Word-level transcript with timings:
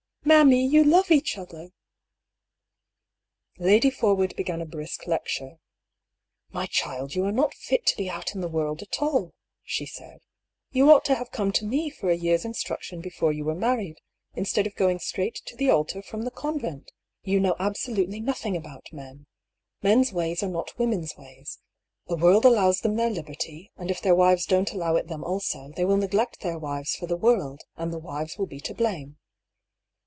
"Mammy, 0.41 0.65
you 0.65 0.83
love 0.85 1.11
each 1.11 1.37
other!" 1.37 1.71
Lady 3.69 3.89
Forwood 3.89 4.33
began 4.37 4.61
a 4.61 4.65
brisk 4.65 5.05
lecture:" 5.07 5.59
My 6.53 6.67
child, 6.67 7.15
you 7.15 7.25
are 7.25 7.33
not 7.33 7.53
fit 7.55 7.85
to 7.87 7.97
be 7.97 8.09
out 8.09 8.33
in 8.33 8.39
the 8.39 8.47
world 8.47 8.81
at 8.81 9.01
all," 9.01 9.33
she 9.63 9.85
said." 9.85 10.19
You 10.71 10.89
ought 10.91 11.03
to 11.05 11.15
have 11.15 11.31
come 11.31 11.51
to 11.53 11.65
me 11.65 11.89
for 11.89 12.09
a 12.09 12.15
year's 12.15 12.45
instruction 12.45 13.01
before 13.01 13.33
you 13.33 13.43
were 13.43 13.55
married, 13.55 13.97
instead 14.33 14.65
of 14.67 14.75
going 14.75 14.99
straight 14.99 15.41
to 15.47 15.55
the 15.57 15.69
altar 15.71 16.01
from 16.01 16.21
the 16.21 16.31
convent. 16.31 16.91
You 17.23 17.39
know 17.41 17.55
absolutely 17.59 18.21
nothing 18.21 18.55
about 18.55 18.93
men. 18.93 19.25
Men's 19.81 20.13
ways 20.13 20.41
are 20.43 20.47
not 20.47 20.77
women's 20.77 21.17
ways. 21.17 21.59
The 22.07 22.15
world 22.15 22.45
allows 22.45 22.81
them 22.81 22.95
their 22.95 23.09
lib 23.09 23.25
erty; 23.27 23.71
and 23.75 23.91
if 23.91 24.01
their 24.01 24.15
wives 24.15 24.45
don't 24.45 24.71
allow 24.71 24.95
it 24.95 25.07
them 25.07 25.25
also, 25.25 25.73
they 25.75 25.83
will 25.83 25.97
neglect 25.97 26.39
their 26.39 26.59
wives 26.59 26.95
for 26.95 27.05
the 27.07 27.17
world, 27.17 27.61
and 27.75 27.91
the 27.91 27.99
wives 27.99 28.37
will 28.37 28.47
be 28.47 28.61
to 28.61 28.73
blame." 28.73 29.17